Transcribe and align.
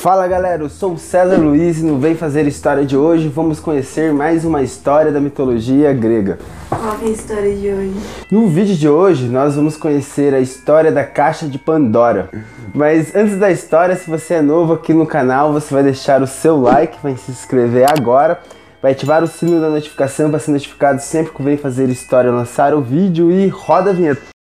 Fala 0.00 0.26
galera, 0.26 0.62
eu 0.62 0.70
sou 0.70 0.94
o 0.94 0.98
César 0.98 1.36
Luiz 1.36 1.80
e 1.80 1.84
no 1.84 1.98
Vem 1.98 2.14
Fazer 2.14 2.46
História 2.46 2.86
de 2.86 2.96
hoje 2.96 3.28
vamos 3.28 3.60
conhecer 3.60 4.14
mais 4.14 4.46
uma 4.46 4.62
história 4.62 5.12
da 5.12 5.20
mitologia 5.20 5.92
grega. 5.92 6.38
Qual 6.70 6.96
é 7.02 7.04
a 7.04 7.10
história 7.10 7.54
de 7.54 7.68
hoje? 7.68 7.94
No 8.30 8.48
vídeo 8.48 8.74
de 8.74 8.88
hoje 8.88 9.26
nós 9.26 9.56
vamos 9.56 9.76
conhecer 9.76 10.32
a 10.32 10.40
história 10.40 10.90
da 10.90 11.04
Caixa 11.04 11.46
de 11.46 11.58
Pandora. 11.58 12.30
Mas 12.74 13.14
antes 13.14 13.36
da 13.36 13.50
história, 13.50 13.94
se 13.94 14.08
você 14.08 14.34
é 14.34 14.40
novo 14.40 14.72
aqui 14.72 14.94
no 14.94 15.06
canal, 15.06 15.52
você 15.52 15.74
vai 15.74 15.82
deixar 15.82 16.22
o 16.22 16.26
seu 16.26 16.58
like, 16.58 16.96
vai 17.02 17.14
se 17.18 17.30
inscrever 17.30 17.86
agora, 17.86 18.40
vai 18.80 18.92
ativar 18.92 19.22
o 19.22 19.26
sininho 19.26 19.60
da 19.60 19.68
notificação 19.68 20.30
para 20.30 20.38
ser 20.38 20.52
notificado 20.52 21.02
sempre 21.02 21.30
que 21.30 21.42
o 21.42 21.44
Vem 21.44 21.58
Fazer 21.58 21.90
História 21.90 22.32
lançar 22.32 22.72
o 22.72 22.80
vídeo 22.80 23.30
e 23.30 23.48
roda 23.48 23.90
a 23.90 23.92
vinheta. 23.92 24.39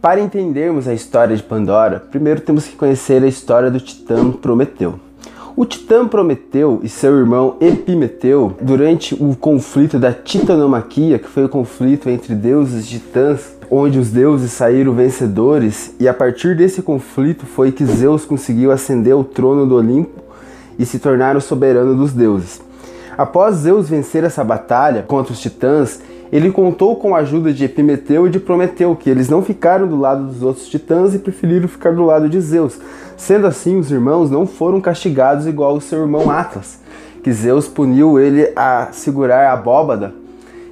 Para 0.00 0.20
entendermos 0.20 0.86
a 0.86 0.94
história 0.94 1.36
de 1.36 1.42
Pandora, 1.42 1.98
primeiro 1.98 2.40
temos 2.40 2.68
que 2.68 2.76
conhecer 2.76 3.20
a 3.20 3.26
história 3.26 3.68
do 3.68 3.80
titã 3.80 4.30
Prometeu. 4.30 4.94
O 5.56 5.66
titã 5.66 6.06
Prometeu 6.06 6.78
e 6.84 6.88
seu 6.88 7.18
irmão 7.18 7.56
Epimeteu, 7.60 8.56
durante 8.60 9.16
o 9.16 9.34
conflito 9.34 9.98
da 9.98 10.12
Titanomaquia, 10.12 11.18
que 11.18 11.26
foi 11.26 11.46
o 11.46 11.48
conflito 11.48 12.08
entre 12.08 12.36
deuses 12.36 12.84
e 12.84 12.90
titãs, 12.90 13.56
onde 13.68 13.98
os 13.98 14.12
deuses 14.12 14.52
saíram 14.52 14.94
vencedores, 14.94 15.92
e 15.98 16.06
a 16.06 16.14
partir 16.14 16.54
desse 16.54 16.80
conflito 16.80 17.44
foi 17.44 17.72
que 17.72 17.84
Zeus 17.84 18.24
conseguiu 18.24 18.70
ascender 18.70 19.14
ao 19.14 19.24
trono 19.24 19.66
do 19.66 19.74
Olimpo 19.74 20.22
e 20.78 20.86
se 20.86 21.00
tornar 21.00 21.36
o 21.36 21.40
soberano 21.40 21.96
dos 21.96 22.12
deuses. 22.12 22.60
Após 23.16 23.56
Zeus 23.56 23.88
vencer 23.88 24.22
essa 24.22 24.44
batalha 24.44 25.02
contra 25.02 25.32
os 25.32 25.40
titãs, 25.40 26.00
ele 26.32 26.50
contou 26.50 26.96
com 26.96 27.14
a 27.14 27.18
ajuda 27.18 27.52
de 27.52 27.64
Epimeteu 27.64 28.26
e 28.26 28.30
de 28.30 28.38
Prometeu, 28.38 28.94
que 28.96 29.08
eles 29.08 29.28
não 29.28 29.42
ficaram 29.42 29.86
do 29.86 29.96
lado 29.96 30.24
dos 30.24 30.42
outros 30.42 30.68
titãs 30.68 31.14
e 31.14 31.18
preferiram 31.18 31.68
ficar 31.68 31.94
do 31.94 32.04
lado 32.04 32.28
de 32.28 32.40
Zeus. 32.40 32.78
Sendo 33.16 33.46
assim, 33.46 33.78
os 33.78 33.90
irmãos 33.90 34.30
não 34.30 34.46
foram 34.46 34.80
castigados 34.80 35.46
igual 35.46 35.74
o 35.74 35.80
seu 35.80 36.00
irmão 36.00 36.30
Atlas, 36.30 36.80
que 37.22 37.32
Zeus 37.32 37.66
puniu 37.66 38.18
ele 38.18 38.52
a 38.54 38.88
segurar 38.92 39.48
a 39.48 39.52
abóbada 39.52 40.14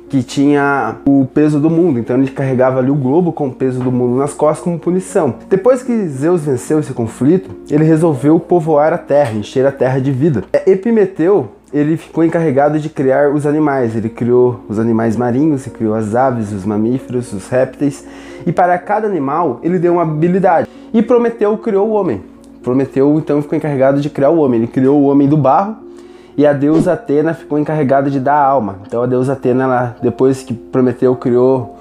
que 0.09 0.23
tinha 0.23 0.97
o 1.05 1.27
peso 1.27 1.59
do 1.59 1.69
mundo, 1.69 1.99
então 1.99 2.17
ele 2.17 2.31
carregava 2.31 2.79
ali 2.79 2.91
o 2.91 2.95
globo 2.95 3.33
com 3.33 3.49
o 3.49 3.53
peso 3.53 3.81
do 3.81 3.91
mundo 3.91 4.17
nas 4.17 4.33
costas 4.33 4.63
como 4.63 4.79
punição. 4.79 5.35
Depois 5.49 5.83
que 5.83 6.07
Zeus 6.07 6.43
venceu 6.43 6.79
esse 6.79 6.93
conflito, 6.93 7.51
ele 7.69 7.85
resolveu 7.85 8.39
povoar 8.39 8.93
a 8.93 8.99
terra, 8.99 9.33
encher 9.33 9.67
a 9.67 9.73
terra 9.73 9.99
de 9.99 10.13
vida. 10.13 10.45
Epimeteu 10.67 11.49
ele 11.77 11.99
ficou 11.99 12.25
encarregado 12.25 12.79
de 12.79 12.89
criar 12.89 13.31
os 13.31 13.45
animais. 13.45 13.95
Ele 13.95 14.09
criou 14.09 14.61
os 14.67 14.79
animais 14.79 15.15
marinhos, 15.15 15.67
ele 15.67 15.77
criou 15.77 15.95
as 15.95 16.15
aves, 16.15 16.51
os 16.51 16.65
mamíferos, 16.65 17.35
os 17.35 17.49
répteis, 17.49 18.03
e 18.47 18.53
para 18.53 18.79
cada 18.79 19.07
animal 19.07 19.61
ele 19.63 19.79
deu 19.79 19.93
uma 19.93 20.03
habilidade. 20.03 20.67
E 20.95 21.03
Prometeu 21.03 21.57
criou 21.59 21.89
o 21.89 21.93
homem. 21.93 22.23
Prometeu 22.63 23.19
então 23.19 23.43
ficou 23.43 23.59
encarregado 23.59 24.01
de 24.01 24.09
criar 24.09 24.31
o 24.31 24.39
homem. 24.39 24.61
Ele 24.61 24.67
criou 24.67 24.99
o 25.03 25.05
homem 25.05 25.29
do 25.29 25.37
barro 25.37 25.77
e 26.35 26.47
a 26.47 26.55
deusa 26.55 26.95
Atena 26.95 27.35
ficou 27.35 27.59
encarregada 27.59 28.09
de 28.09 28.21
dar 28.21 28.37
a 28.37 28.47
alma. 28.47 28.77
Então 28.87 29.03
a 29.03 29.07
deusa 29.07 29.35
Atena, 29.35 29.65
ela, 29.65 29.97
depois 30.03 30.43
que 30.43 30.55
Prometeu 30.55 31.15
criou 31.15 31.77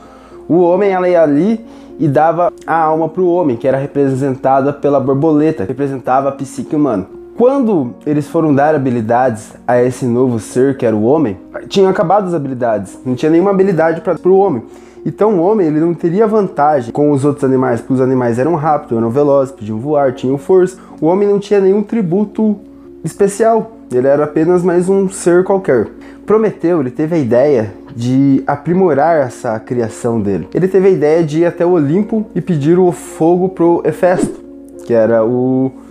o 0.45 0.59
homem, 0.59 0.91
ela 0.91 1.07
ia 1.07 1.23
ali 1.23 1.65
e 1.97 2.05
dava 2.09 2.51
a 2.67 2.75
alma 2.75 3.07
para 3.07 3.21
o 3.21 3.33
homem, 3.33 3.55
que 3.55 3.65
era 3.65 3.77
representada 3.77 4.73
pela 4.73 4.99
borboleta, 4.99 5.63
representava 5.63 6.27
a 6.27 6.31
psique 6.33 6.75
humana. 6.75 7.07
Quando 7.37 7.95
eles 8.05 8.29
foram 8.29 8.55
dar 8.55 8.73
habilidades 8.73 9.55
a 9.67 9.83
esse 9.83 10.05
novo 10.05 10.39
ser 10.39 10.77
que 10.77 10.85
era 10.85 10.95
o 10.95 11.03
homem, 11.03 11.37
tinham 11.67 11.89
acabado 11.89 12.27
as 12.27 12.33
habilidades, 12.33 12.97
não 13.05 13.13
tinha 13.13 13.29
nenhuma 13.29 13.51
habilidade 13.51 13.99
para 13.99 14.17
o 14.29 14.37
homem. 14.37 14.63
Então 15.05 15.35
o 15.35 15.41
homem 15.41 15.67
ele 15.67 15.81
não 15.81 15.93
teria 15.93 16.25
vantagem 16.25 16.93
com 16.93 17.11
os 17.11 17.25
outros 17.25 17.43
animais, 17.43 17.81
porque 17.81 17.95
os 17.95 17.99
animais 17.99 18.39
eram 18.39 18.55
rápidos, 18.55 18.97
eram 18.97 19.09
velozes, 19.09 19.53
podiam 19.53 19.77
voar, 19.77 20.13
tinham 20.13 20.37
força. 20.37 20.77
O 21.01 21.07
homem 21.07 21.27
não 21.27 21.37
tinha 21.37 21.59
nenhum 21.59 21.83
tributo 21.83 22.55
especial, 23.03 23.73
ele 23.91 24.07
era 24.07 24.23
apenas 24.23 24.63
mais 24.63 24.87
um 24.87 25.09
ser 25.09 25.43
qualquer. 25.43 25.89
Prometeu, 26.25 26.79
ele 26.79 26.89
teve 26.89 27.15
a 27.15 27.19
ideia 27.19 27.73
de 27.93 28.43
aprimorar 28.47 29.17
essa 29.17 29.59
criação 29.59 30.21
dele. 30.21 30.47
Ele 30.53 30.69
teve 30.69 30.87
a 30.87 30.91
ideia 30.91 31.21
de 31.21 31.41
ir 31.41 31.45
até 31.45 31.65
o 31.65 31.71
Olimpo 31.71 32.27
e 32.33 32.39
pedir 32.39 32.79
o 32.79 32.93
fogo 32.93 33.49
pro 33.49 33.83
Hefesto, 33.85 34.39
que 34.85 34.93
era 34.93 35.25
o 35.25 35.83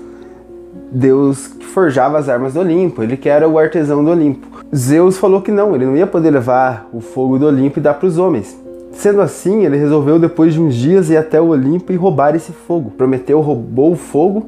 Deus 0.94 1.48
que 1.48 1.66
forjava 1.66 2.18
as 2.18 2.28
armas 2.28 2.54
do 2.54 2.60
Olimpo, 2.60 3.02
ele 3.02 3.16
que 3.16 3.28
era 3.28 3.48
o 3.48 3.58
artesão 3.58 4.04
do 4.04 4.10
Olimpo. 4.10 4.46
Zeus 4.74 5.18
falou 5.18 5.42
que 5.42 5.50
não, 5.50 5.74
ele 5.74 5.84
não 5.84 5.96
ia 5.96 6.06
poder 6.06 6.30
levar 6.30 6.88
o 6.92 7.00
fogo 7.00 7.36
do 7.36 7.46
Olimpo 7.46 7.80
e 7.80 7.82
dar 7.82 7.94
para 7.94 8.06
os 8.06 8.16
homens. 8.16 8.56
Sendo 8.92 9.20
assim, 9.20 9.64
ele 9.64 9.76
resolveu 9.76 10.20
depois 10.20 10.54
de 10.54 10.60
uns 10.60 10.74
dias 10.74 11.10
ir 11.10 11.16
até 11.16 11.40
o 11.40 11.48
Olimpo 11.48 11.92
e 11.92 11.96
roubar 11.96 12.36
esse 12.36 12.52
fogo. 12.52 12.92
Prometeu 12.92 13.40
roubou 13.40 13.92
o 13.92 13.96
fogo 13.96 14.46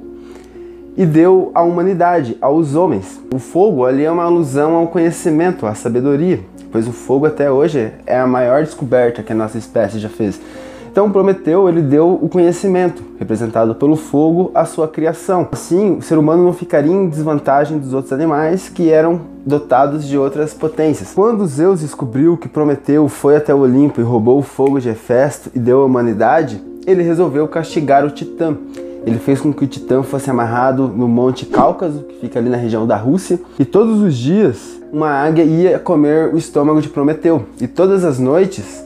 e 0.96 1.04
deu 1.04 1.50
à 1.52 1.62
humanidade, 1.62 2.36
aos 2.40 2.76
homens. 2.76 3.20
O 3.34 3.40
fogo 3.40 3.84
ali 3.84 4.04
é 4.04 4.10
uma 4.10 4.22
alusão 4.22 4.76
ao 4.76 4.86
conhecimento, 4.86 5.66
à 5.66 5.74
sabedoria, 5.74 6.40
pois 6.70 6.86
o 6.86 6.92
fogo 6.92 7.26
até 7.26 7.50
hoje 7.50 7.90
é 8.06 8.18
a 8.18 8.26
maior 8.26 8.62
descoberta 8.62 9.22
que 9.22 9.32
a 9.32 9.36
nossa 9.36 9.58
espécie 9.58 9.98
já 9.98 10.08
fez. 10.08 10.40
Então 10.96 11.12
Prometeu 11.12 11.68
ele 11.68 11.82
deu 11.82 12.18
o 12.22 12.26
conhecimento, 12.26 13.02
representado 13.18 13.74
pelo 13.74 13.96
fogo, 13.96 14.50
à 14.54 14.64
sua 14.64 14.88
criação. 14.88 15.46
Assim, 15.52 15.98
o 15.98 16.00
ser 16.00 16.16
humano 16.16 16.42
não 16.42 16.54
ficaria 16.54 16.90
em 16.90 17.06
desvantagem 17.06 17.76
dos 17.76 17.92
outros 17.92 18.14
animais 18.14 18.70
que 18.70 18.88
eram 18.90 19.20
dotados 19.44 20.08
de 20.08 20.16
outras 20.16 20.54
potências. 20.54 21.12
Quando 21.12 21.46
Zeus 21.46 21.80
descobriu 21.80 22.38
que 22.38 22.48
Prometeu 22.48 23.08
foi 23.08 23.36
até 23.36 23.54
o 23.54 23.58
Olimpo 23.58 24.00
e 24.00 24.04
roubou 24.04 24.38
o 24.38 24.42
fogo 24.42 24.80
de 24.80 24.88
Hefesto 24.88 25.50
e 25.54 25.58
deu 25.58 25.82
à 25.82 25.84
humanidade, 25.84 26.62
ele 26.86 27.02
resolveu 27.02 27.46
castigar 27.46 28.02
o 28.02 28.10
Titã. 28.10 28.56
Ele 29.04 29.18
fez 29.18 29.38
com 29.38 29.52
que 29.52 29.64
o 29.64 29.68
Titã 29.68 30.02
fosse 30.02 30.30
amarrado 30.30 30.88
no 30.88 31.06
Monte 31.06 31.44
Cáucaso, 31.44 32.04
que 32.04 32.20
fica 32.20 32.38
ali 32.38 32.48
na 32.48 32.56
região 32.56 32.86
da 32.86 32.96
Rússia, 32.96 33.38
e 33.58 33.66
todos 33.66 34.00
os 34.00 34.16
dias 34.16 34.80
uma 34.90 35.10
águia 35.10 35.44
ia 35.44 35.78
comer 35.78 36.32
o 36.32 36.38
estômago 36.38 36.80
de 36.80 36.88
Prometeu. 36.88 37.44
E 37.60 37.68
todas 37.68 38.02
as 38.02 38.18
noites 38.18 38.85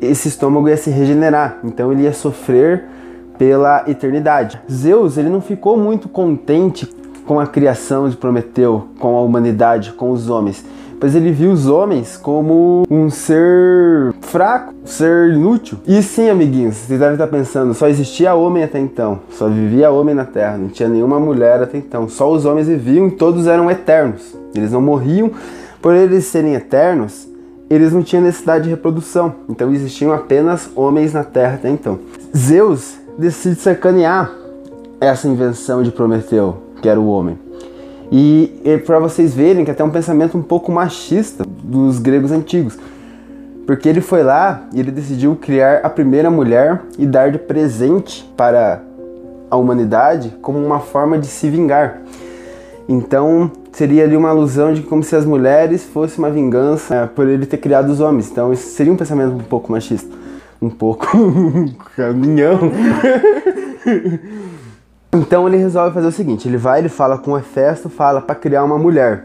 esse 0.00 0.28
estômago 0.28 0.68
ia 0.68 0.76
se 0.76 0.90
regenerar, 0.90 1.58
então 1.64 1.92
ele 1.92 2.02
ia 2.02 2.12
sofrer 2.12 2.84
pela 3.38 3.84
eternidade. 3.88 4.60
Zeus 4.70 5.16
ele 5.16 5.28
não 5.28 5.40
ficou 5.40 5.76
muito 5.76 6.08
contente 6.08 6.88
com 7.26 7.40
a 7.40 7.46
criação 7.46 8.08
de 8.08 8.16
Prometeu, 8.16 8.88
com 8.98 9.16
a 9.16 9.22
humanidade, 9.22 9.92
com 9.92 10.10
os 10.10 10.28
homens, 10.28 10.64
pois 11.00 11.14
ele 11.14 11.32
viu 11.32 11.50
os 11.50 11.66
homens 11.66 12.16
como 12.16 12.84
um 12.90 13.08
ser 13.08 14.14
fraco, 14.20 14.74
um 14.82 14.86
ser 14.86 15.32
inútil. 15.32 15.78
E 15.86 16.02
sim, 16.02 16.28
amiguinhos, 16.28 16.76
vocês 16.76 17.00
devem 17.00 17.14
estar 17.14 17.26
pensando, 17.26 17.74
só 17.74 17.88
existia 17.88 18.34
homem 18.34 18.62
até 18.62 18.78
então, 18.78 19.20
só 19.30 19.48
vivia 19.48 19.90
homem 19.90 20.14
na 20.14 20.24
Terra, 20.24 20.58
não 20.58 20.68
tinha 20.68 20.88
nenhuma 20.88 21.18
mulher 21.18 21.62
até 21.62 21.78
então, 21.78 22.08
só 22.08 22.30
os 22.30 22.44
homens 22.44 22.68
viviam 22.68 23.08
e 23.08 23.12
todos 23.12 23.46
eram 23.46 23.70
eternos. 23.70 24.36
Eles 24.54 24.70
não 24.70 24.80
morriam, 24.80 25.30
por 25.80 25.94
eles 25.94 26.26
serem 26.26 26.54
eternos, 26.54 27.26
eles 27.74 27.92
não 27.92 28.02
tinham 28.02 28.22
necessidade 28.22 28.64
de 28.64 28.70
reprodução, 28.70 29.34
então 29.48 29.72
existiam 29.72 30.12
apenas 30.12 30.70
homens 30.76 31.12
na 31.12 31.24
Terra 31.24 31.54
até 31.54 31.68
então. 31.68 31.98
Zeus 32.36 32.94
decide 33.18 33.56
sacanear 33.56 34.30
essa 35.00 35.28
invenção 35.28 35.82
de 35.82 35.90
Prometeu, 35.90 36.56
que 36.80 36.88
era 36.88 37.00
o 37.00 37.08
homem. 37.08 37.38
E, 38.12 38.60
e 38.64 38.78
para 38.78 38.98
vocês 38.98 39.34
verem 39.34 39.64
que 39.64 39.70
até 39.70 39.82
um 39.82 39.90
pensamento 39.90 40.36
um 40.38 40.42
pouco 40.42 40.70
machista 40.70 41.44
dos 41.62 41.98
gregos 41.98 42.30
antigos. 42.30 42.78
Porque 43.66 43.88
ele 43.88 44.00
foi 44.00 44.22
lá 44.22 44.68
e 44.72 44.78
ele 44.78 44.90
decidiu 44.90 45.34
criar 45.36 45.80
a 45.82 45.88
primeira 45.88 46.30
mulher 46.30 46.82
e 46.98 47.06
dar 47.06 47.30
de 47.30 47.38
presente 47.38 48.30
para 48.36 48.82
a 49.50 49.56
humanidade 49.56 50.34
como 50.42 50.58
uma 50.58 50.80
forma 50.80 51.18
de 51.18 51.26
se 51.26 51.48
vingar. 51.48 52.02
Então, 52.88 53.50
seria 53.72 54.04
ali 54.04 54.16
uma 54.16 54.28
alusão 54.28 54.72
de 54.72 54.82
como 54.82 55.02
se 55.02 55.16
as 55.16 55.24
mulheres 55.24 55.84
fosse 55.84 56.18
uma 56.18 56.30
vingança 56.30 56.94
é, 56.94 57.06
por 57.06 57.28
ele 57.28 57.46
ter 57.46 57.58
criado 57.58 57.90
os 57.90 58.00
homens. 58.00 58.30
Então 58.30 58.52
isso 58.52 58.68
seria 58.68 58.92
um 58.92 58.96
pensamento 58.96 59.34
um 59.34 59.38
pouco 59.38 59.72
machista. 59.72 60.14
Um 60.60 60.70
pouco. 60.70 61.06
caminhão. 61.96 62.58
então 65.12 65.48
ele 65.48 65.56
resolve 65.56 65.94
fazer 65.94 66.06
o 66.06 66.12
seguinte: 66.12 66.46
ele 66.46 66.56
vai, 66.56 66.80
ele 66.80 66.88
fala 66.88 67.18
com 67.18 67.32
o 67.32 67.38
Hefesto, 67.38 67.88
fala 67.88 68.20
para 68.20 68.34
criar 68.34 68.64
uma 68.64 68.78
mulher. 68.78 69.24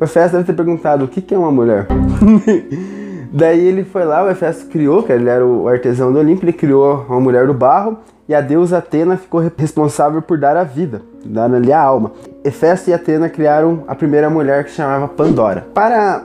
O 0.00 0.04
Hefesto 0.04 0.36
deve 0.36 0.46
ter 0.46 0.54
perguntado 0.54 1.04
o 1.04 1.08
que, 1.08 1.20
que 1.20 1.34
é 1.34 1.38
uma 1.38 1.52
mulher. 1.52 1.86
Daí 3.30 3.60
ele 3.60 3.84
foi 3.84 4.04
lá, 4.04 4.24
o 4.24 4.30
Hefesto 4.30 4.66
criou, 4.66 5.02
que 5.02 5.12
ele 5.12 5.28
era 5.28 5.44
o 5.44 5.68
artesão 5.68 6.12
do 6.12 6.18
Olimpo, 6.18 6.44
ele 6.44 6.52
criou 6.52 7.04
uma 7.08 7.20
mulher 7.20 7.46
do 7.46 7.54
barro 7.54 7.98
e 8.28 8.34
a 8.34 8.40
deusa 8.40 8.78
Atena 8.78 9.16
ficou 9.16 9.42
responsável 9.56 10.20
por 10.20 10.38
dar 10.38 10.56
a 10.56 10.64
vida, 10.64 11.02
dar 11.24 11.52
ali 11.52 11.72
a 11.72 11.80
alma. 11.80 12.12
Hefesto 12.44 12.90
e 12.90 12.94
Atena 12.94 13.28
criaram 13.28 13.84
a 13.86 13.94
primeira 13.94 14.28
mulher 14.28 14.64
que 14.64 14.70
chamava 14.70 15.08
Pandora. 15.08 15.66
Para 15.72 16.22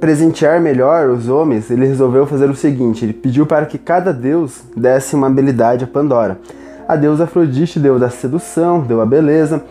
presentear 0.00 0.60
melhor 0.60 1.08
os 1.08 1.28
homens, 1.28 1.70
ele 1.70 1.86
resolveu 1.86 2.26
fazer 2.26 2.50
o 2.50 2.54
seguinte: 2.54 3.04
ele 3.04 3.12
pediu 3.12 3.46
para 3.46 3.66
que 3.66 3.78
cada 3.78 4.12
deus 4.12 4.62
desse 4.76 5.14
uma 5.14 5.26
habilidade 5.26 5.84
a 5.84 5.86
Pandora. 5.86 6.38
A 6.88 6.94
deusa 6.94 7.24
Afrodite 7.24 7.80
deu 7.80 7.98
da 7.98 8.10
sedução, 8.10 8.80
deu 8.80 9.00
a 9.00 9.06
beleza. 9.06 9.62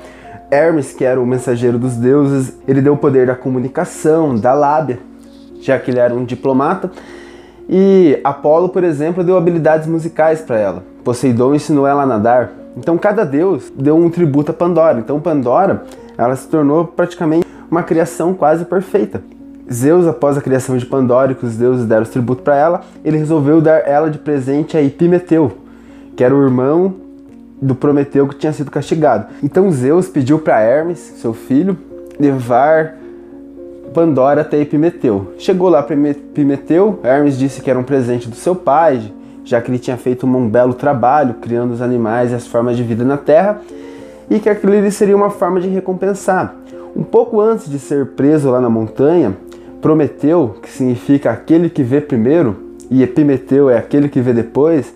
Hermes, 0.52 0.94
que 0.94 1.04
era 1.04 1.20
o 1.20 1.26
mensageiro 1.26 1.80
dos 1.80 1.96
deuses, 1.96 2.56
ele 2.68 2.82
deu 2.82 2.94
o 2.94 2.98
poder 2.98 3.26
da 3.26 3.36
comunicação, 3.36 4.36
da 4.36 4.54
lábia, 4.54 5.00
já 5.66 5.80
que 5.80 5.92
ele 5.92 6.00
era 6.00 6.14
um 6.14 6.24
diplomata. 6.24 6.92
E 7.68 8.20
Apolo, 8.24 8.70
por 8.70 8.84
exemplo, 8.84 9.24
deu 9.24 9.38
habilidades 9.38 9.88
musicais 9.88 10.42
para 10.42 10.58
ela. 10.58 10.84
Poseidon 11.04 11.56
ensinou 11.56 11.88
ela 11.88 12.04
a 12.04 12.06
nadar. 12.06 12.52
Então 12.78 12.98
cada 12.98 13.26
deus 13.26 13.72
deu 13.76 13.96
um 13.96 14.10
tributo 14.10 14.52
a 14.52 14.54
Pandora. 14.54 15.00
Então 15.00 15.20
Pandora, 15.20 15.84
ela 16.18 16.36
se 16.36 16.48
tornou 16.48 16.86
praticamente 16.86 17.46
uma 17.70 17.82
criação 17.82 18.34
quase 18.34 18.66
perfeita. 18.66 19.22
Zeus, 19.72 20.06
após 20.06 20.38
a 20.38 20.42
criação 20.42 20.78
de 20.78 20.86
Pandora 20.86 21.34
que 21.34 21.46
os 21.46 21.56
deuses 21.56 21.86
deram 21.88 22.06
tributo 22.06 22.44
para 22.44 22.56
ela, 22.56 22.82
ele 23.04 23.18
resolveu 23.18 23.60
dar 23.60 23.80
ela 23.80 24.12
de 24.12 24.20
presente 24.20 24.78
a 24.78 24.84
Epimeteu, 24.84 25.54
que 26.16 26.24
era 26.24 26.36
o 26.36 26.44
irmão 26.44 26.94
do 27.60 27.74
Prometeu 27.74 28.28
que 28.28 28.36
tinha 28.36 28.54
sido 28.54 28.70
castigado. 28.70 29.28
Então 29.42 29.72
Zeus 29.72 30.08
pediu 30.08 30.38
para 30.38 30.62
Hermes, 30.62 31.00
seu 31.00 31.34
filho, 31.34 31.76
levar 32.20 32.96
Pandora 33.96 34.42
até 34.42 34.60
Epimeteu. 34.60 35.32
Chegou 35.38 35.70
lá 35.70 35.82
para 35.82 35.96
Epimeteu, 35.96 37.00
Hermes 37.02 37.40
disse 37.40 37.62
que 37.62 37.70
era 37.70 37.80
um 37.80 37.84
presente 37.84 38.28
do 38.28 38.36
seu 38.36 38.54
pai, 38.54 39.02
já 39.46 39.62
que 39.62 39.72
ele 39.72 39.80
tinha 39.80 39.96
feito 39.96 40.28
um 40.28 40.50
belo 40.50 40.74
trabalho 40.74 41.36
criando 41.36 41.72
os 41.72 41.82
animais 41.82 42.34
e 42.34 42.36
as 42.36 42.46
formas 42.46 42.76
de 42.76 42.84
vida 42.84 43.06
na 43.06 43.16
Terra, 43.16 43.62
e 44.30 44.38
que 44.38 44.50
aquilo 44.50 44.92
seria 44.92 45.16
uma 45.16 45.30
forma 45.30 45.62
de 45.62 45.70
recompensar. 45.70 46.54
Um 46.94 47.04
pouco 47.04 47.40
antes 47.40 47.70
de 47.70 47.80
ser 47.80 48.08
preso 48.08 48.52
lá 48.52 48.60
na 48.60 48.70
montanha, 48.70 49.38
Prometeu, 49.82 50.58
que 50.62 50.70
significa 50.70 51.32
aquele 51.32 51.70
que 51.70 51.82
vê 51.82 52.02
primeiro, 52.02 52.58
e 52.92 53.02
Epimeteu 53.02 53.70
é 53.70 53.78
aquele 53.78 54.10
que 54.10 54.20
vê 54.20 54.34
depois, 54.34 54.94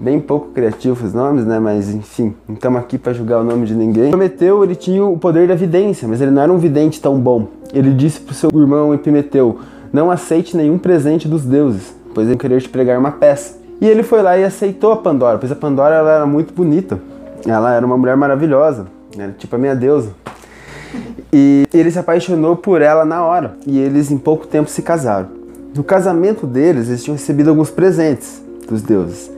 bem 0.00 0.20
pouco 0.20 0.48
criativos 0.48 1.02
os 1.02 1.14
nomes, 1.14 1.44
né? 1.44 1.58
Mas 1.58 1.88
enfim, 1.90 2.34
não 2.46 2.54
estamos 2.54 2.80
aqui 2.80 2.96
para 2.98 3.12
julgar 3.12 3.40
o 3.40 3.44
nome 3.44 3.66
de 3.66 3.74
ninguém. 3.74 4.10
Prometeu, 4.10 4.62
ele 4.62 4.74
tinha 4.74 5.04
o 5.04 5.18
poder 5.18 5.48
da 5.48 5.54
vidência, 5.54 6.06
mas 6.06 6.20
ele 6.20 6.30
não 6.30 6.42
era 6.42 6.52
um 6.52 6.58
vidente 6.58 7.00
tão 7.00 7.18
bom. 7.18 7.48
Ele 7.72 7.92
disse 7.92 8.20
para 8.20 8.32
o 8.32 8.34
seu 8.34 8.50
irmão 8.54 8.94
Epimeteu: 8.94 9.58
Não 9.92 10.10
aceite 10.10 10.56
nenhum 10.56 10.78
presente 10.78 11.26
dos 11.26 11.44
deuses, 11.44 11.94
pois 12.14 12.28
ele 12.28 12.36
querer 12.36 12.60
te 12.60 12.68
pregar 12.68 12.98
uma 12.98 13.12
peça. 13.12 13.58
E 13.80 13.86
ele 13.86 14.02
foi 14.02 14.22
lá 14.22 14.36
e 14.36 14.44
aceitou 14.44 14.92
a 14.92 14.96
Pandora, 14.96 15.38
pois 15.38 15.52
a 15.52 15.56
Pandora 15.56 15.94
ela 15.94 16.10
era 16.10 16.26
muito 16.26 16.52
bonita. 16.52 16.98
Ela 17.46 17.74
era 17.74 17.86
uma 17.86 17.96
mulher 17.96 18.16
maravilhosa, 18.16 18.86
era 19.16 19.32
tipo 19.32 19.54
a 19.54 19.58
minha 19.58 19.74
deusa. 19.74 20.10
E 21.32 21.66
ele 21.72 21.90
se 21.90 21.98
apaixonou 21.98 22.56
por 22.56 22.82
ela 22.82 23.04
na 23.04 23.24
hora, 23.24 23.56
e 23.66 23.78
eles 23.78 24.10
em 24.10 24.18
pouco 24.18 24.46
tempo 24.46 24.68
se 24.68 24.82
casaram. 24.82 25.28
No 25.76 25.84
casamento 25.84 26.46
deles, 26.46 26.88
eles 26.88 27.04
tinham 27.04 27.14
recebido 27.14 27.50
alguns 27.50 27.70
presentes 27.70 28.42
dos 28.68 28.82
deuses. 28.82 29.30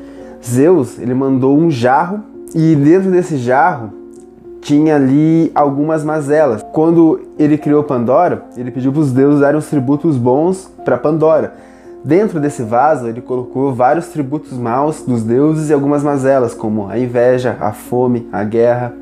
Zeus, 0.44 0.98
ele 0.98 1.14
mandou 1.14 1.58
um 1.58 1.70
jarro 1.70 2.20
e 2.54 2.74
dentro 2.74 3.10
desse 3.10 3.36
jarro 3.36 3.90
tinha 4.60 4.96
ali 4.96 5.50
algumas 5.54 6.04
mazelas. 6.04 6.64
Quando 6.72 7.20
ele 7.38 7.56
criou 7.56 7.82
Pandora, 7.82 8.44
ele 8.56 8.70
pediu 8.70 8.92
para 8.92 9.00
os 9.00 9.12
deuses 9.12 9.40
darem 9.40 9.58
os 9.58 9.66
tributos 9.66 10.16
bons 10.16 10.70
para 10.84 10.98
Pandora. 10.98 11.54
Dentro 12.04 12.40
desse 12.40 12.62
vaso, 12.62 13.06
ele 13.06 13.20
colocou 13.20 13.74
vários 13.74 14.08
tributos 14.08 14.52
maus 14.52 15.02
dos 15.02 15.22
deuses 15.22 15.68
e 15.68 15.72
algumas 15.72 16.02
mazelas, 16.02 16.54
como 16.54 16.88
a 16.88 16.98
inveja, 16.98 17.56
a 17.60 17.72
fome, 17.72 18.26
a 18.32 18.42
guerra, 18.42 18.94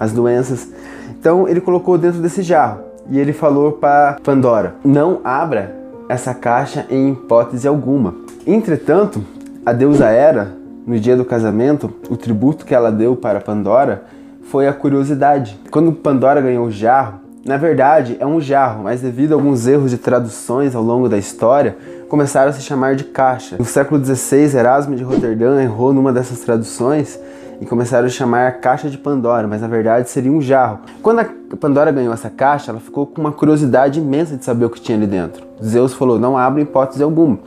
as 0.00 0.12
doenças. 0.12 0.68
Então, 1.10 1.46
ele 1.46 1.60
colocou 1.60 1.98
dentro 1.98 2.20
desse 2.20 2.42
jarro 2.42 2.80
e 3.10 3.18
ele 3.18 3.34
falou 3.34 3.72
para 3.72 4.16
Pandora: 4.22 4.76
Não 4.82 5.20
abra 5.22 5.76
essa 6.08 6.32
caixa 6.32 6.86
em 6.88 7.10
hipótese 7.10 7.68
alguma. 7.68 8.14
Entretanto, 8.46 9.22
a 9.64 9.72
deusa 9.72 10.06
Hera 10.06 10.57
no 10.88 10.98
dia 10.98 11.14
do 11.14 11.24
casamento, 11.24 11.92
o 12.08 12.16
tributo 12.16 12.64
que 12.64 12.74
ela 12.74 12.90
deu 12.90 13.14
para 13.14 13.42
Pandora 13.42 14.04
foi 14.44 14.66
a 14.66 14.72
curiosidade. 14.72 15.60
Quando 15.70 15.92
Pandora 15.92 16.40
ganhou 16.40 16.66
o 16.66 16.70
jarro, 16.70 17.20
na 17.44 17.58
verdade 17.58 18.16
é 18.18 18.26
um 18.26 18.40
jarro, 18.40 18.84
mas 18.84 19.02
devido 19.02 19.32
a 19.32 19.34
alguns 19.34 19.66
erros 19.66 19.90
de 19.90 19.98
traduções 19.98 20.74
ao 20.74 20.82
longo 20.82 21.06
da 21.06 21.18
história, 21.18 21.76
começaram 22.08 22.48
a 22.48 22.52
se 22.54 22.62
chamar 22.62 22.96
de 22.96 23.04
caixa. 23.04 23.56
No 23.58 23.66
século 23.66 24.02
XVI, 24.02 24.56
Erasmo 24.56 24.96
de 24.96 25.04
Roterdã 25.04 25.60
errou 25.60 25.92
numa 25.92 26.10
dessas 26.10 26.40
traduções 26.40 27.20
e 27.60 27.66
começaram 27.66 28.06
a 28.06 28.10
chamar 28.10 28.46
a 28.46 28.52
caixa 28.52 28.88
de 28.88 28.96
Pandora, 28.96 29.46
mas 29.46 29.60
na 29.60 29.68
verdade 29.68 30.08
seria 30.08 30.32
um 30.32 30.40
jarro. 30.40 30.78
Quando 31.02 31.20
a 31.20 31.26
Pandora 31.60 31.92
ganhou 31.92 32.14
essa 32.14 32.30
caixa, 32.30 32.70
ela 32.70 32.80
ficou 32.80 33.06
com 33.06 33.20
uma 33.20 33.32
curiosidade 33.32 34.00
imensa 34.00 34.38
de 34.38 34.44
saber 34.44 34.64
o 34.64 34.70
que 34.70 34.80
tinha 34.80 34.96
ali 34.96 35.06
dentro. 35.06 35.44
Zeus 35.62 35.92
falou: 35.92 36.18
não 36.18 36.38
abra 36.38 36.62
hipótese 36.62 37.02
alguma. 37.02 37.40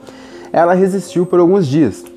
Ela 0.54 0.76
resistiu 0.76 1.26
por 1.26 1.40
alguns 1.40 1.66
dias. 1.66 2.11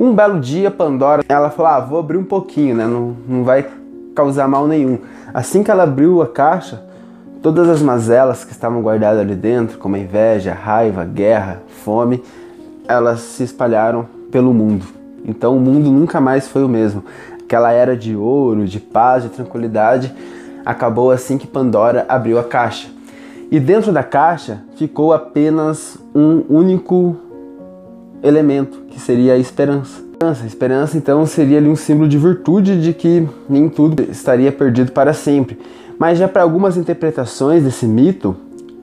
Um 0.00 0.14
belo 0.14 0.38
dia, 0.38 0.70
Pandora, 0.70 1.24
ela 1.28 1.50
falou: 1.50 1.72
Ah, 1.72 1.80
vou 1.80 1.98
abrir 1.98 2.16
um 2.16 2.24
pouquinho, 2.24 2.76
né? 2.76 2.86
Não, 2.86 3.16
não 3.26 3.42
vai 3.42 3.66
causar 4.14 4.46
mal 4.46 4.68
nenhum. 4.68 4.98
Assim 5.34 5.64
que 5.64 5.70
ela 5.72 5.82
abriu 5.82 6.22
a 6.22 6.26
caixa, 6.28 6.84
todas 7.42 7.68
as 7.68 7.82
mazelas 7.82 8.44
que 8.44 8.52
estavam 8.52 8.80
guardadas 8.80 9.20
ali 9.20 9.34
dentro, 9.34 9.76
como 9.78 9.96
a 9.96 9.98
inveja, 9.98 10.54
raiva, 10.54 11.04
guerra, 11.04 11.62
fome, 11.84 12.22
elas 12.86 13.20
se 13.20 13.42
espalharam 13.42 14.06
pelo 14.30 14.54
mundo. 14.54 14.86
Então 15.24 15.56
o 15.56 15.60
mundo 15.60 15.90
nunca 15.90 16.20
mais 16.20 16.46
foi 16.46 16.62
o 16.62 16.68
mesmo. 16.68 17.04
Aquela 17.42 17.72
era 17.72 17.96
de 17.96 18.14
ouro, 18.14 18.66
de 18.66 18.78
paz, 18.78 19.24
de 19.24 19.30
tranquilidade, 19.30 20.14
acabou 20.64 21.10
assim 21.10 21.36
que 21.38 21.46
Pandora 21.46 22.06
abriu 22.08 22.38
a 22.38 22.44
caixa. 22.44 22.88
E 23.50 23.58
dentro 23.58 23.90
da 23.90 24.04
caixa 24.04 24.62
ficou 24.76 25.12
apenas 25.12 25.98
um 26.14 26.44
único 26.48 27.16
elemento, 28.22 28.82
que 28.88 29.00
seria 29.00 29.34
a 29.34 29.38
esperança. 29.38 30.02
A 30.20 30.46
esperança, 30.46 30.96
então, 30.98 31.24
seria 31.26 31.58
ali 31.58 31.68
um 31.68 31.76
símbolo 31.76 32.08
de 32.08 32.18
virtude 32.18 32.80
de 32.80 32.92
que 32.92 33.28
nem 33.48 33.68
tudo 33.68 34.02
estaria 34.10 34.50
perdido 34.50 34.90
para 34.90 35.12
sempre. 35.12 35.58
Mas 35.98 36.18
já 36.18 36.26
para 36.26 36.42
algumas 36.42 36.76
interpretações 36.76 37.62
desse 37.62 37.86
mito, 37.86 38.36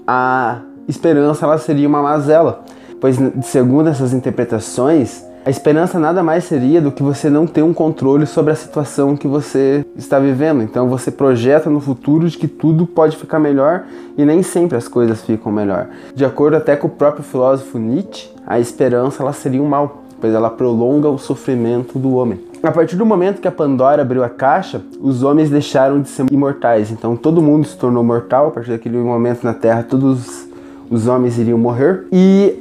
a 0.08 0.60
esperança 0.88 1.46
ela 1.46 1.58
seria 1.58 1.88
uma 1.88 2.02
mazela, 2.02 2.64
pois 3.00 3.18
segundo 3.44 3.90
essas 3.90 4.14
interpretações, 4.14 5.24
a 5.46 5.50
esperança 5.50 6.00
nada 6.00 6.24
mais 6.24 6.44
seria 6.44 6.82
do 6.82 6.92
que 6.92 7.04
você 7.04 7.30
não 7.30 7.46
ter 7.46 7.62
um 7.62 7.74
controle 7.74 8.26
sobre 8.26 8.52
a 8.52 8.56
situação 8.56 9.16
que 9.16 9.28
você 9.28 9.86
está 9.96 10.20
vivendo. 10.20 10.64
Então 10.64 10.90
você 10.90 11.12
projeta 11.12 11.70
no 11.70 11.80
futuro 11.80 12.28
de 12.28 12.38
que 12.38 12.48
tudo 12.48 12.88
pode 12.88 13.16
ficar 13.16 13.40
melhor 13.40 13.84
e 14.18 14.26
nem 14.26 14.42
sempre 14.42 14.76
as 14.76 14.88
coisas 14.88 15.22
ficam 15.22 15.52
melhor. 15.52 15.88
De 16.16 16.26
acordo 16.26 16.58
até 16.58 16.76
com 16.76 16.88
o 16.88 16.90
próprio 16.90 17.24
filósofo 17.24 17.78
Nietzsche, 17.78 18.30
a 18.46 18.60
esperança 18.60 19.24
ela 19.24 19.34
seria 19.34 19.62
um 19.62 19.68
mal, 19.68 20.04
pois 20.20 20.34
ela 20.34 20.50
prolonga 20.50 21.10
o 21.10 21.18
sofrimento 21.18 21.98
do 21.98 22.16
homem. 22.16 22.40
A 22.62 22.72
partir 22.72 22.96
do 22.96 23.06
momento 23.06 23.42
que 23.42 23.48
a 23.48 23.52
Pandora 23.52 24.02
abriu 24.02 24.24
a 24.24 24.30
caixa, 24.30 24.82
os 25.00 25.24
homens 25.24 25.50
deixaram 25.50 26.02
de 26.02 26.10
ser 26.10 26.26
imortais. 26.32 26.92
Então 26.92 27.16
todo 27.16 27.42
mundo 27.42 27.68
se 27.68 27.78
tornou 27.78 28.04
mortal. 28.04 28.48
A 28.48 28.52
partir 28.52 28.72
daquele 28.72 28.98
momento 28.98 29.44
na 29.44 29.54
Terra, 29.54 29.84
todos 29.84 30.48
os 30.90 31.08
homens 31.08 31.38
iriam 31.38 31.60
morrer. 31.60 32.08
E 32.12 32.58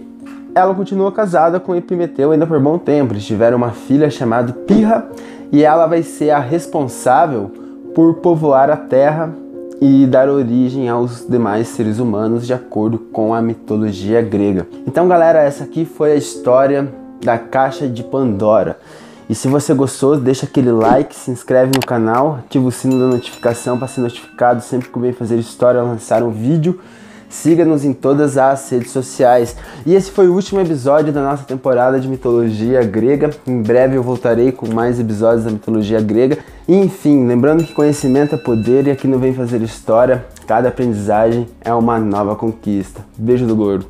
ela 0.55 0.75
continuou 0.75 1.11
casada 1.11 1.59
com 1.59 1.75
Epimeteu 1.75 2.33
ainda 2.33 2.47
por 2.47 2.61
bom 2.61 2.77
tempo. 2.79 3.15
Eles 3.15 3.25
tiveram 3.25 3.57
uma 3.57 3.71
filha 3.71 4.11
chamada 4.11 4.53
Pirra 4.53 5.09
e 5.51 5.65
ela 5.65 5.87
vai 5.87 6.03
ser 6.03 6.31
a 6.31 6.39
responsável 6.39 7.51
por 7.95 8.15
povoar 8.15 8.71
a 8.71 8.77
terra 8.77 9.33
e 9.81 10.07
dar 10.07 10.29
origem 10.29 10.89
aos 10.89 11.27
demais 11.29 11.69
seres 11.69 11.99
humanos 11.99 12.47
de 12.47 12.55
acordo 12.55 12.99
com 12.99 13.35
a 13.35 13.43
mitologia 13.43 14.23
grega. 14.23 14.67
Então, 14.87 15.09
galera, 15.09 15.41
essa 15.41 15.65
aqui 15.65 15.85
foi 15.85 16.13
a 16.13 16.17
história 16.17 16.89
da 17.23 17.39
caixa 17.39 17.89
de 17.89 18.03
Pandora. 18.03 18.79
E 19.29 19.35
se 19.35 19.49
você 19.49 19.73
gostou, 19.73 20.17
deixa 20.17 20.45
aquele 20.45 20.71
like, 20.71 21.15
se 21.15 21.31
inscreve 21.31 21.73
no 21.75 21.87
canal, 21.87 22.41
ativa 22.45 22.67
o 22.67 22.71
sino 22.71 22.99
da 22.99 23.07
notificação 23.07 23.79
para 23.79 23.89
ser 23.89 24.03
notificado 24.03 24.63
sempre 24.63 24.89
que 24.89 24.97
eu 24.97 25.01
venho 25.01 25.15
fazer 25.15 25.39
história, 25.39 25.83
lançar 25.83 26.23
um 26.23 26.31
vídeo. 26.31 26.79
Siga-nos 27.29 27.85
em 27.85 27.93
todas 27.93 28.37
as 28.37 28.71
redes 28.71 28.91
sociais. 28.91 29.57
E 29.85 29.95
esse 29.95 30.11
foi 30.11 30.29
o 30.29 30.35
último 30.35 30.61
episódio 30.61 31.13
da 31.13 31.23
nossa 31.23 31.45
temporada 31.45 31.99
de 31.99 32.09
mitologia 32.09 32.83
grega. 32.83 33.31
Em 33.47 33.61
breve 33.61 33.97
eu 33.97 34.03
voltarei 34.03 34.53
com 34.53 34.73
mais 34.73 35.01
episódios 35.01 35.45
da 35.45 35.51
mitologia 35.51 36.01
grega. 36.01 36.39
Enfim, 36.69 37.27
lembrando 37.27 37.65
que 37.65 37.73
conhecimento 37.73 38.35
é 38.35 38.39
poder 38.39 38.87
e 38.87 38.91
aqui 38.91 39.07
no 39.07 39.19
Vem 39.19 39.35
Fazer 39.35 39.61
História, 39.63 40.25
cada 40.47 40.69
aprendizagem 40.69 41.47
é 41.61 41.73
uma 41.75 41.99
nova 41.99 42.37
conquista. 42.37 43.05
Beijo 43.17 43.47
do 43.47 43.55
gordo. 43.55 43.87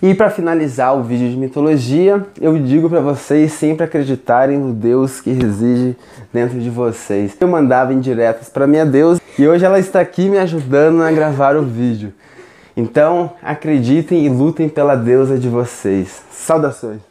E 0.00 0.14
para 0.14 0.30
finalizar 0.30 0.96
o 0.96 1.02
vídeo 1.02 1.28
de 1.28 1.36
mitologia, 1.36 2.24
eu 2.40 2.56
digo 2.56 2.88
para 2.88 3.00
vocês 3.00 3.52
sempre 3.52 3.84
acreditarem 3.84 4.56
no 4.56 4.72
Deus 4.72 5.20
que 5.20 5.32
reside 5.32 5.96
dentro 6.32 6.60
de 6.60 6.70
vocês. 6.70 7.36
Eu 7.40 7.48
mandava 7.48 7.92
indiretas 7.92 8.48
para 8.48 8.64
minha 8.64 8.86
deusa 8.86 9.20
e 9.36 9.48
hoje 9.48 9.64
ela 9.64 9.80
está 9.80 10.00
aqui 10.00 10.28
me 10.28 10.38
ajudando 10.38 11.02
a 11.02 11.10
gravar 11.10 11.56
o 11.56 11.62
vídeo. 11.62 12.12
Então, 12.76 13.32
acreditem 13.42 14.24
e 14.24 14.28
lutem 14.28 14.68
pela 14.68 14.94
deusa 14.94 15.36
de 15.36 15.48
vocês. 15.48 16.22
Saudações! 16.30 17.07